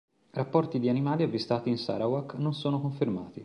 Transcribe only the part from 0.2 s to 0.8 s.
Rapporti